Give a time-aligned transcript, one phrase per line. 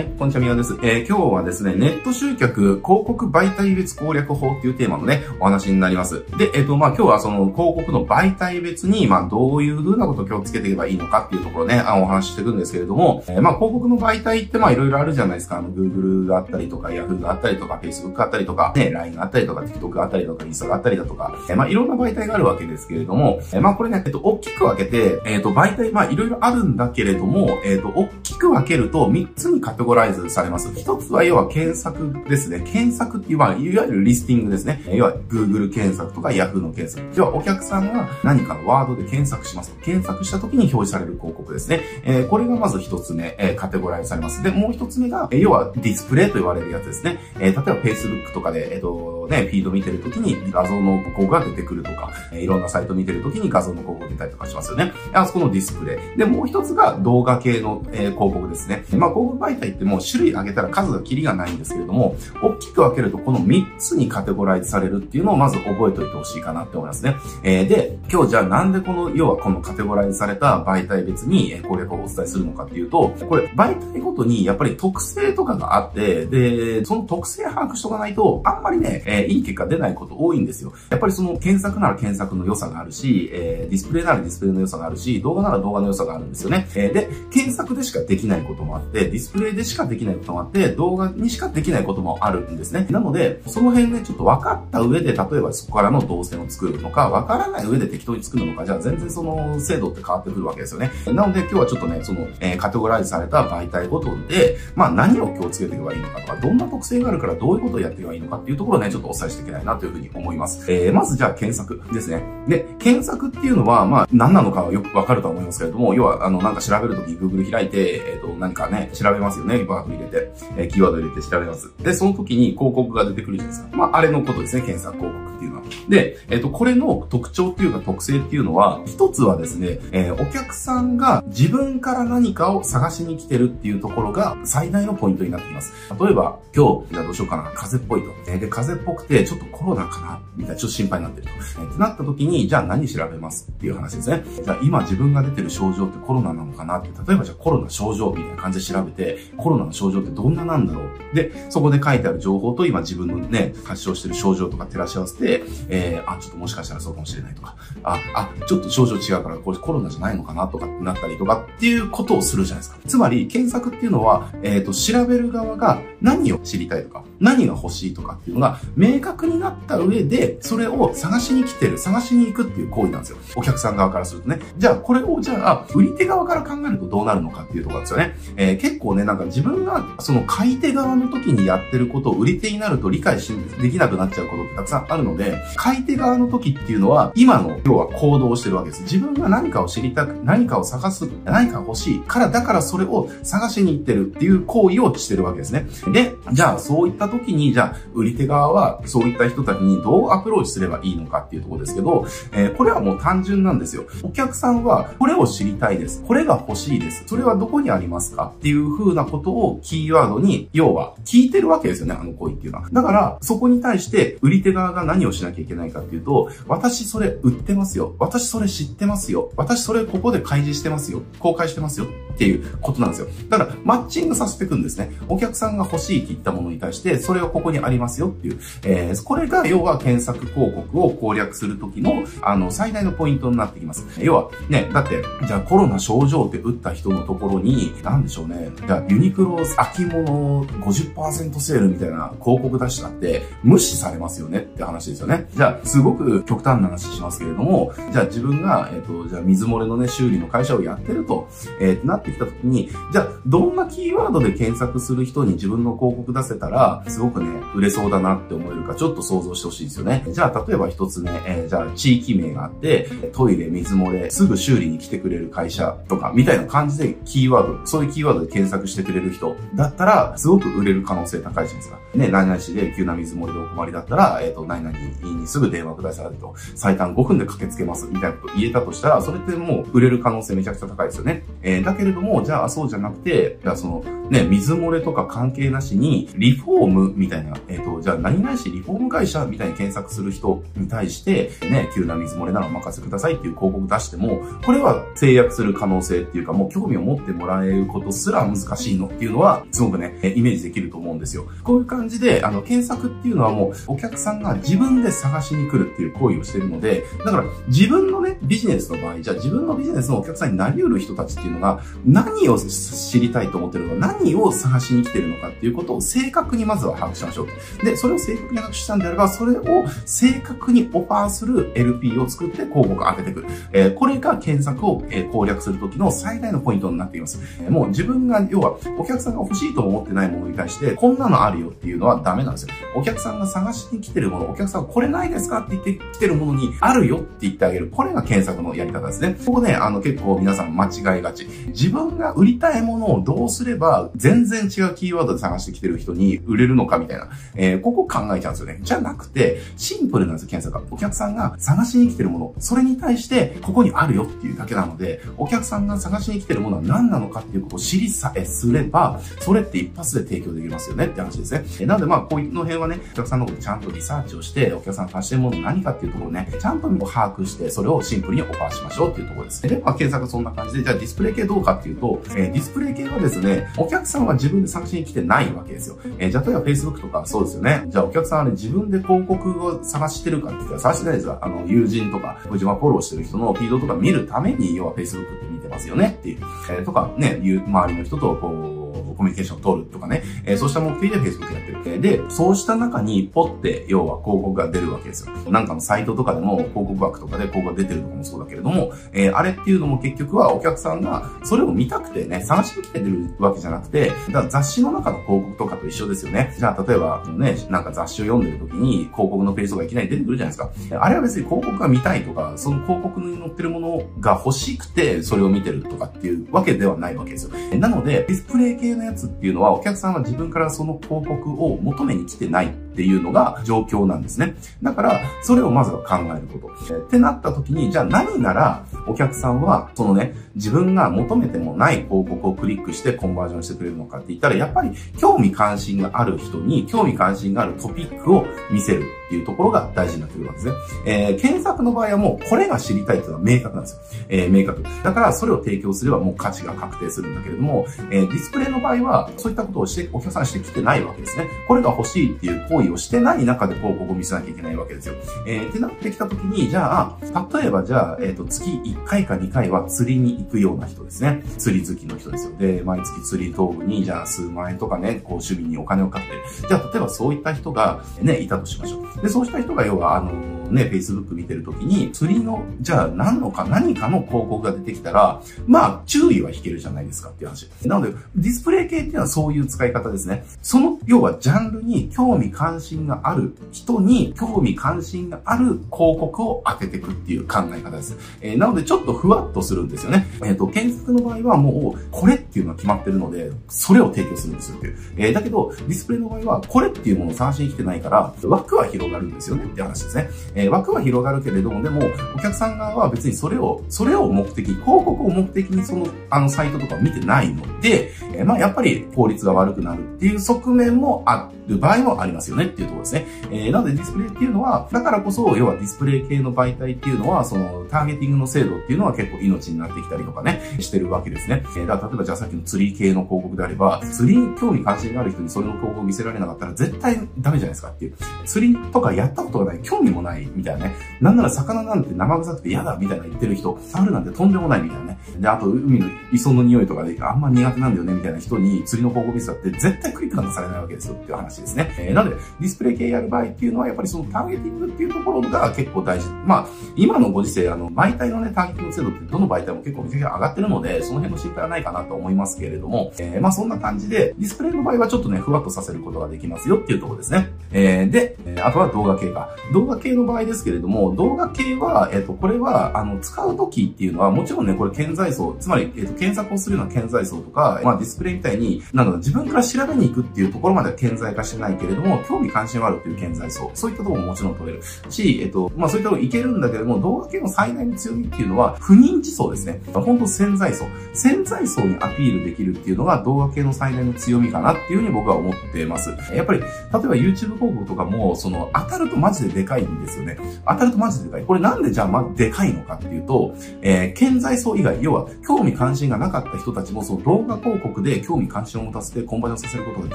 [0.00, 0.78] はい、こんにちは、みわです。
[0.82, 6.24] えー、今日はですね、ネット集客広告媒体別攻略法っていうテーマのね、お話になります。
[6.38, 15.58] で、えっ、ー、と、まあ、今日はその広告の媒体別に、まあ、どういう風なことを気をつけていけばいいのかっていうところね、あ、お話ししていくんですけれども、えー、まあ、広告の媒体って、まあ、いろいろあるじゃないですか。
[15.58, 28.08] あの、Google があったりとか、Yahoo があったりとか、Facebook があったりとか、ね、LINE があったりとか、TikTok があったりとか、インスタがあったりだとか、えー、まあ、いろんな媒体があるわけですけれども、えー、まあ、これね、えっと、大きく分けて、えっと、媒体、まあ、いろいろあるんだけれども、えっと、
[28.40, 30.72] く分けると3つにカテゴライズされます。
[30.74, 32.60] 一つは要は検索ですね。
[32.60, 34.82] 検索っていう、まあ、いわゆるリスティングですね。
[34.92, 37.06] 要は Google 検索とか Yahoo の検索。
[37.14, 39.76] 要はお客さんが何かのワードで検索します。
[39.82, 41.82] 検索した時に表示される広告ですね。
[42.04, 44.42] えー、これがまず一つ目、えー、カテゴライズされます。
[44.42, 47.18] で、もう一つ目が、要はディスプレイと言われるやつですね。
[47.38, 54.92] えー、例えば Facebook とかで、えっ、ー、と、ね、フィード見てるときに画像の広告が出てくるとか、え、いろんなサイト見てるときに画像の広告出たりとかしますよね。
[55.12, 56.18] あそこのディスプレイ。
[56.18, 58.84] で、もう一つが動画系の、えー、広告ですね。
[58.96, 67.16] まあ、広告媒体ってもう種類上げたら数がキリがないんですけれども、大きく分けるとこの3つにカテゴライズされるっていうのをまず覚えておいてほしいかなって思いますね。
[67.42, 80.72] えー、で、今日じゃあなんでこの、要はこのカテゴライズされた媒体別に攻略をお伝えするのかっていうと、これ媒体ごとにやっぱり特性とかがあって、で、その特性把握しとかないと、あんまりね、えー、いい結果出ないこと多いんですよ。
[80.90, 86.66] やっぱりその検索なら検索の良さがあるし、えー、ディスプレイならディスプレイの良さがあるし、動画なら動画の良さがあるんですよね。
[86.74, 92.86] えー、で、検索でしかでききないこともあって、ディスプレイでしかできないこともあって、動画にしかできないこともあるんですね。
[92.90, 100.90] なので、その辺ね、ちょっと分かった上で、例えばそこからの動線を作るのか、分からない上で適当に作るのか、じゃあ全然その精度って変わってくるわけですよね。
[101.06, 110.64] なので今日はちょっとね、その、えー、カテゴライズされた媒体ごとで、まあ何を気をつけていけばいいのかとか、どんな特性があるからどういうことをやっていけばいいのかっていうところをね、ちょっとお伝えしていけないなというふうに思います。
[110.70, 112.22] えー、まずじゃあ検索ですね。
[112.48, 119.64] で、検索っていうのは、まあ何なのかはよくわかると思いますけれども、要は、あの、なんか調べるとき Google 開いて、えっ、ー、と、何かね、調べますよね。
[119.64, 121.72] バード入れて、えー、キーワード入れて調べます。
[121.78, 123.76] で、その時に広告が出てくるじゃないですか。
[123.76, 125.62] まあ、あれのことですね、検索広告っていうのは。
[125.88, 135.72] で、えっ、ー、と、これの特徴っていうか特性っていうのは、一つはですね、えー、お客さんが自分から何かを探しに来てるっていうところが最大のポイントになってきます。
[136.00, 138.30] 例えば、今日、じゃあどうしようかな、風邪っぽいと。
[138.30, 141.32] えー、で、風邪っぽくて、ちょっとコロナかな、みたいな、ちょっと心配になってると。
[141.32, 144.24] えー、ってなった時に、じゃあ何調べますっていう話ですね。
[144.44, 151.14] じゃあ今自分が出てる症状ってコロナなのかなって、例えばじゃあコロナ症状みたいな感じで調べて、コロナの症状ってどんななんだろう。
[151.14, 162.78] で、そこで書いてある情報と今自分のね、発症してる症状とか照らし合わせて、えー、あ、ちょっともしかしたらそうかもしれないとか、あ、あ、ちょっと症状違うからこれコロナじゃないのかなとかってなったりとかっていうことをするじゃないですか。
[162.86, 173.18] つまり、検索っていうのは、えっ、ー、と、調べる側が何を知りたいとか、何が欲しいとかっていうのが明確になった上で、それを探しに来てる、探しに行くっていう行為なんですよ。
[173.36, 174.40] お客さん側からするとね。
[174.56, 178.16] じゃあ、これをじゃあ、売り手側から考えるとどうなるのかっていうところですよね。
[178.36, 188.82] えー、結構ね、なんか自分がその買い手側の時にやってることを売り手になると理解し、できなくなっちゃうことってたくさんあるので、買い手側の時っていうのは、今の、要は行動をしてるわけです。
[188.82, 195.66] 自分が何かを知りたく、何かを探す、何か欲しいから、だからそれを探しに行ってるっていう行為をしてるわけですね。
[195.92, 203.84] で、じゃあそういった時に、じゃあ売り手側はそういった人たちにどうアプローチすればいいのかっていうところですけど、えー、これはもう単純なんですよ。
[204.02, 206.02] お客さんはこれを知りたいです。
[206.06, 207.04] これが欲しいです。
[207.06, 212.68] それはどこにありますかっていう風なことをキーワードに、要は聞いてるわけですよね、あの行為っていうのは。
[212.72, 217.94] だから、そこに対して売り手側が何をしなきゃいけないかっていうと、私それ売ってますよ。
[217.98, 219.32] 私それ知ってますよ。
[219.36, 221.02] 私それここで開示してますよ。
[221.18, 221.86] 公開してますよ。
[221.86, 223.08] っていうことなんですよ。
[223.30, 224.92] だから、マッチングさせていくんですね。
[225.08, 228.38] お客さんが欲しいって言ったものに対して、それをここにありますよっていう。
[228.64, 233.86] えー、これが要は検索広告を攻略するときの、あの、最大のポイントになってきます。
[233.98, 238.50] 要は、ね、だって、じゃあコロナ症状って打った人のところに、なんでしょうね。
[238.66, 245.28] じゃあユニクロ秋物50%セールみたいな広告出したって、無視されますよねって話ですよね。
[245.34, 251.28] じゃあ、すごく極端な話しますけれども、じゃあ自分が、えっ、ー、と、じゃあ水漏れのね、修理の会社をやってると、
[251.60, 260.04] えー、なってきたときに、じゃあ、どんなキーワードで検索する人に自分の広告出せたら、すごくね、売れそうだなって思えるか、ちょっと想像してほしいですよね。
[260.08, 271.78] じゃあ、例えば一つね、えー、じゃあ、地域名があって、トイレ、水漏れ、すぐ修理に来てくれる会社とか、みたいな感じでキーワード、そういうキーワードで検索してくれる人だったら、すごく売れる可能性高いじゃないですか。
[271.94, 281.24] ね、何々市で急な水漏れでお困りだったら、えっ、ー、と、何々にすぐ電話くださいと、最短5分で駆けつけます、みたいなこと言えたとしたら、それってもう売れる可能性めちゃくちゃ高いですよね。
[281.42, 301.26] えー、だけれども、じゃあそうじゃなくて、じゃあその、ね、水漏れとか関係なしに、リフォームみたいな、えっ、ー、と、じゃあ何々しリフォーム会社みたいに検索する人に対して、ね、急な水漏れならお任せくださいっていう広告出しても、これは制約する可能性っていうか、もう興味を持ってもらえることすら難しいのっていうのは、すごくね、イメージできると思うんですよ。
[301.44, 317.64] こういう感じで、あの、検索っていうのはもう、お客さんが自分で探しに来るっていう行為をしてるので、だから自分のね、ビジネスの場合、じゃあ自分のビジネスのお客さんになり得る人たちっていうのが、何を知りたいと思ってるのか、何を探しに来てるのかっていうことを正確にまずは把握しましょう。
[317.64, 319.44] で、それを正確に把握したんであれば、それを
[319.86, 323.26] 正確にオファーする LP を作って広告を上げてくる。
[323.52, 327.20] えー、これが検索を、え攻略するときの最大のポイントになっています。
[327.40, 332.48] え、もう自分が、要は、お客さんが欲しいと思ってないものに対して、こんなのあるよっていうのはダメなんですよ。
[332.74, 337.68] お客さんが探しに来てるもの、お客さんこれないですかって言って来てるものに、あるよって言ってあげる。
[337.70, 339.16] これが検索のやり方ですね。
[339.24, 341.26] ここね、あの結構皆さん間違いがち。
[341.48, 347.08] 自分が売りたいものをどうすれば、全然違うキーワードで探してきてる人に売れるるのかみたいな。
[347.34, 348.58] えー、ここ考えちゃうんですよね。
[348.62, 350.70] じゃなくて、シンプルなんですよ、検索は。
[350.70, 361.44] お客さんが探しに来てるもの、それに対して、ここにあるよっていうだけなので、お客さんが探しに来てるものは何なのかっていうことを知りさえすれば、それって一発で提供できますよねって話ですね。
[361.60, 369.50] えなのでまあ、こういうの辺はね、お客さんのことちゃんとリサーチをして、お客さんが探してるもの何かっていうところをね、ちゃんと把握して、それをシンプルにオファーしましょうっていうところですね。
[369.50, 375.78] で、まあ、検索そんな感じで、じゃあディスプレイ系どうかっていうと、えー、ディスプレイ系はですね、お客さんは自分で探しに来てないわけですよ。
[375.98, 377.64] えー、じゃあ例えば Facebook とかそうですよね。
[377.68, 386.18] じゃあお客さんはね、自分で広告を探してるかって言ったら探してないですよ、あの、友人とか、自分がフォローしてる人のフィードとか見るために、要は Facebook って見てますよねっていう、
[386.50, 388.59] えー、とかね、いう周りの人とこう、
[389.00, 391.80] コミュニケーションを取るとかね、えー、そうした目的で Facebook やってる。
[391.80, 395.14] で、そうした中にポって、要は広告が出るわけですよ。
[395.30, 406.34] なんかのサイトとかでも広告枠とかで広告が出てるとかもそうだけれども、えー、あれっていうのも結局はお客さんがそれを見たくてね、探してきてるわけじゃなくて、だから雑誌の中の広告とかと一緒ですよね。
[406.38, 410.82] じゃあ例えばね、なんか雑誌を読んでる時に広告のページがいきなり出てくるじゃないですか。
[410.84, 417.30] あれは別に広告が見たいとか、その広告に載ってるものが欲しくてそれを見てるとかっていうわけではないわけですよ。
[417.58, 424.34] なので、ディスプレイ系のややつっていうのはお客さんは自分からその広告を求めに来てないっていうのが状況なんですね。
[424.62, 426.74] だから、それをまずは考えること。
[426.74, 440.54] えってなった時に、じゃあ何ならお客さんは、そのね、自分が求めてもない広告をクリックしてコンバージョンしてくれるのかって言ったら、やっぱり興味関心がある人に興味関心があるトピックを見せるっていうところが大事になってくるわけですね。
[440.86, 443.80] えー、検索の場合はもうこれが知りたいっていうのは明確なんですよ。
[444.08, 444.62] えー、明確。
[444.84, 451.26] だからそれを提供すればもう価値が確定するんだけれども、えー、ディスプレイの場合はそういったことをしてお客さんしてきてないわけですね。
[451.48, 454.94] これが欲しいっていう行為をしてない中で広告を見せなきゃいけないわけですよ。
[455.26, 456.98] えー、ってなってきた時に、じゃあ、
[457.32, 461.24] 例えばじゃあ、えっ、ー、と、月1回か2回は釣りに行くような人ですね。
[461.38, 462.36] 釣り好きの人ですよ。
[462.38, 468.99] で、毎月釣り道具に、じゃあ数万円とかね、こう趣味にお金をかけて、じゃあ例えばそういった人がね、いたとしましょう。
[469.02, 470.12] で、そうした人が要は、あの
[470.50, 477.48] ね、Facebook 見てるときに、釣りの、じゃあ何のか、何かの広告が出てきたら、まあ、注意は引けるじゃないですかっていう話。
[477.64, 480.24] なので、ディスプレイ系っていうのはそういう使い方ですね。
[480.42, 487.96] その、要はジャンルに興味関心がある人に、興味関心がある広告を当てていくっていう考え方です。
[488.20, 490.06] えー、なので、ちょっとふわっとするんですよね。
[490.22, 494.76] えっ、ー、と、検索の場合はもう、これっていうのは決まってるので、それを提供するんですよっていう。
[494.96, 500.10] えー、だけど、ディスプレイの場合は、これっていうものを探しに来てないから、枠は広がるんですよねって話ですね。
[500.40, 501.80] え枠は広がるけれども、でも、
[502.14, 513.06] お客さん側は別にそれを、それを目的、広告を目的にその、あの、サイトとか見てないので、えー、まあ、やっぱり効率が悪くなるっていう側面もある場合もありますよねっていうところですね。
[513.30, 521.42] えー、なのでディスプレイっていうのは、だからこそ、要はディスプレイ系の媒体っていうのは、その、ターゲティングの精度っていうのは結構命になってきたりとかね、してるわけですね。
[521.56, 527.94] えー、だ例えばじゃあさっきの釣り系の広告であれば、釣りに興味関心がある人にそれの広告を見せられなかったら絶対ダメじゃないですかっていう。
[528.24, 530.74] 釣りとかやったことがない、興味もないみたいなね。
[531.00, 534.98] なんなら魚なんて生臭くて嫌だみたいな言ってる人、触るなんてとんでもないみたいなね。
[535.18, 541.74] で、あと海の磯の匂いとかであんま苦手なんだよねみたいな人に釣りの広告見せたって絶対クリックなんかされないわけですよっていう話ですね。
[541.78, 546.08] えー、なので、ディスプレイ系やる場合っていうのはやっぱりそのターゲティングっていうところが結構大事。
[546.26, 546.46] まあ、
[546.76, 557.28] 今のご時世、あの、媒体のね、ターゲティング精度ってどの媒体も結構めちゃくちゃ上がってるので、その辺の心配はないかなと思いますけれども、えー、まあそんな感じで、ディスプレイの場合はちょっとね、ふわっとさせることができますよっていうところですね。
[557.52, 559.28] えー、で、あとは動画系か。
[559.52, 579.60] 動画系の場合合ですけれども、動画系は、えっ、と、これは、あの、使う時っていうのは、もちろんね、これ顕在層、つまり、えっ、と、検索をするような顕在層とか、まあ、ディスプレイみたいに、なんだろ、自分から調べに行くっていうところまでは顕在化してないけれども、興味関心はあるっていう顕在層、そういったところももちろん取れるし、えっ、と、まあ、そういったところいけるんだけれども、動画系の最大の強みっていうのは、不認知層ですね。
[579.72, 580.66] 本当潜在層。
[580.94, 585.90] 潜在層にアピールできるっていうのが動画系の最大の強みかなっていうふうに僕は思ってます。
[586.14, 590.09] やっぱり、例えば YouTube 広告とかも、その、当たるとマジででかいんですよね。
[590.46, 591.24] 当たるとマジででかい。
[591.24, 599.94] これなんでじゃあま、でかいのかっていうと、えー、潜在層以外、要は、興味関心がなかった人たちも、その動画広告で興味関心を持たせてコンバージョンさせることが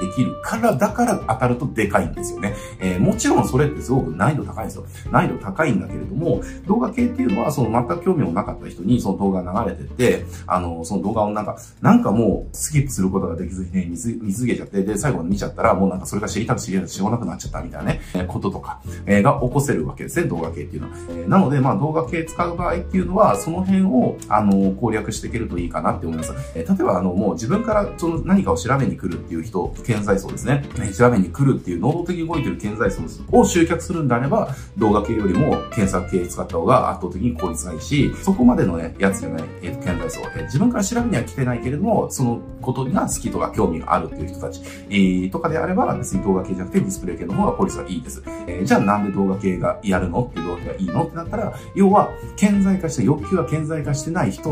[0.00, 2.54] できるから、だから当たるとでかいんですよね。
[2.80, 4.86] えー、もちろんそれってすごく難易度高いんですよ。
[5.10, 13.96] 難易度高いんだけれども、動画系っていうのは、その全く興味もなかった人にその動画流れてて、あの、その動画をなんか、なんかもうスキップすることができずにね、見
[14.32, 20.94] 続けちゃって、で、最後に見ちゃったら、もうなんかそれが知りたく知りたく知らなくなっちゃったみたいなね、えー、こととか、えー、が起こせるわけですね、動画系っていうのは。
[21.10, 26.32] え、なので、まあ動画系使う場合っていうのは、その辺を、あの、攻略していけるといいかなって思います。
[26.54, 30.64] え、例えば、あの、もう自分からその何かを調べに来るっていう人、顕在層ですね。
[30.96, 44.60] 調べに来るっていう能動的に動いてる顕在層を集客するんであれば、動画系よりも検索系使った方が圧倒的に効率がいいし、そこまでのね、やつじゃない、え、ー、と、顕在層、え、自分から調べには来てないけれども、そのことが好きとか興味があるっていう人たち、
[44.90, 48.22] えー、とかであれば、別に動画系じゃなくてディスプレイ系の方が効率がいいです。
[48.46, 50.24] えー、じゃあなんで動画系がやるの？
[50.24, 51.04] っていう動画系がいいの？
[51.04, 54.50] ってなったら、要は、顕在化して、欲求は顕在化してない人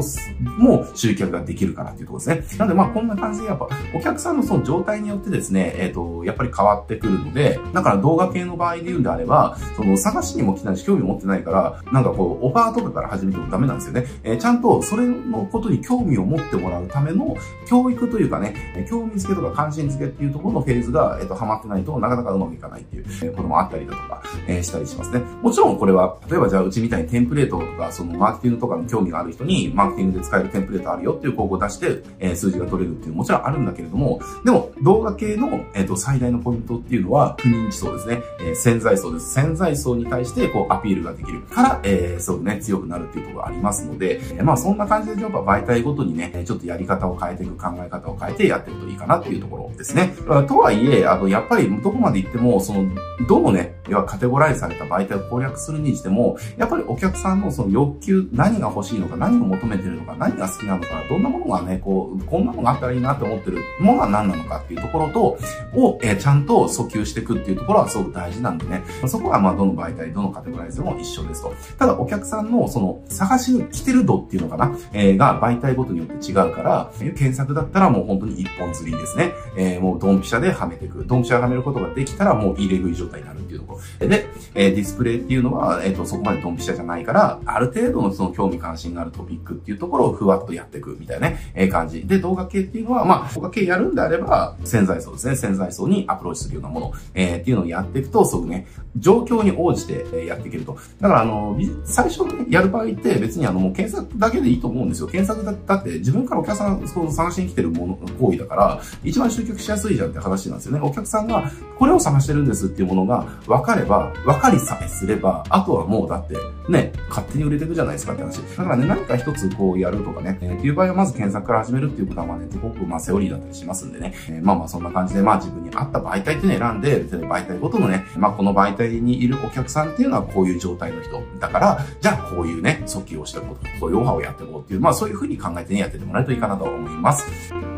[0.59, 2.59] も集客ができるからっていうところですね。
[2.59, 14.07] なのでまあこんな感じでやっぱ、お客さんのその状態によってですね、えっ、ー、と、やっぱり変わってくるので、だから動画系の場合で言うんであれば、その探しにも来ないし興味持ってないから、なんかこう、オファーとかから始めてもダメなんですよね。
[14.23, 17.37] えー、ちゃんとそれのことに興味を持ってもらうための
[17.67, 18.55] 教育というかね、
[18.89, 25.23] 興味付けとか関心付けっていうところのフェーズが、えっ、ー、と、ハマってないとなかなかうまくいかないっていうこともあったりだとか、えー、したりしますね。
[25.43, 38.23] もちろんこれは、例えばじゃあうちみたいにテンプレートとか、そのマーケティングとかに興味がある人に、マーケティングで使えるテンプレートあるよっていう広告を出して、えー、数字が取れるっていうのももちろんあるんだけれども、でも動画系の、えっ、ー、と、最大のポイントっていうのは、不認知層ですね。
[38.41, 39.33] えー、潜在層です。
[39.33, 50.15] 潜在層に対してこうアピールができるから、えー、そうね、強くなるっていうところがありますので、えー、まあそんな感じでやっぱ媒体ごとにね、ちょっとやり方を変えていく、考え方を変えてやっていくといいかなっていうところですね。
[50.49, 52.91] とはいえ、あの、やっぱりどこまで行っても、その、
[53.29, 65.39] どのね、要はカテゴライズされた媒体を攻略するにしても、やっぱりお客さんのその欲求、何が欲しいのか、何を求めてるのか、何が好きなのか、どんなものがね、こう、こんなのがあったらいいなって思ってるものは何なのかっていうところと、
[65.75, 71.55] を、えー、ちゃんと訴求していくっていうところはすごく大事なんでね、そこはまあどの媒体、どのカテゴライズでも一緒ですと。
[71.79, 79.33] ただお客さんのその探しに来てる度っていうのかな、えー、が媒体ごとによって違うから、え、検索だったらもう本当に一本釣りですね。
[79.57, 81.05] えー、もうドンピシャではめていく。
[81.07, 84.09] ドンピシャではめることができたらもう入れ食い状態になるっていうところ。
[84.09, 92.07] で、え、ディスプレイっていうのは、えっ、と、そこまでドンピシャじゃないから、ある程度のその興味関心があるトピックっていうところをふわっとやっていくみたいなね、え、感じ。
[92.07, 95.37] で、動画系っていうのは、まあ、動画系やるんであれば、潜在層ですね。
[95.37, 100.79] 潜在層にアプローチするようなもの、えー、っていうのをやっていくと、すごくね、状況に応じてやっていけると。
[101.01, 105.09] だから、あの、最初ね、やる場合って別にあの、もう検索だけでいいと思うんですよ。
[105.09, 110.81] 検索だだって自分からお客さんその探しに来てるもの、行為だから、一番集客しやすいじゃんって話なんですよね。
[110.83, 116.37] お客さんがこれを探してるんですっていうものが分かれば、分かりさえすれば、あとはもうだって、
[116.69, 118.39] ね、勝手に売れていくじゃないですかって話。
[118.39, 137.74] だからね、何か一つこうやるとかね、えー、っていう場合はまず検索から始めるっていうことはまあね、すごくまあセオリーだったりしますんでね、えー、まあまあそんな感じでまあ自分に合った媒体っていうのを選んで、媒体ごとのね、まあこの媒体にいるお客さんっていうのはこういう状態の人だから、じゃあこういうね、訴求をしていこうと、そういうオファーをやっていこうっていう、まあそういうふうに考えてね、やっててもらえるといいかなと思います。